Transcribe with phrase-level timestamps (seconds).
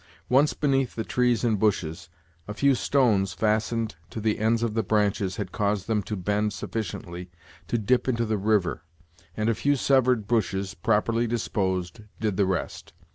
[0.29, 2.09] Once beneath the trees and bushes,
[2.47, 6.51] a few stones fastened to the ends of the branches had caused them to bend
[6.51, 7.29] sufficiently
[7.67, 8.81] to dip into the river;
[9.37, 12.93] and a few severed bushes, properly disposed, did the rest.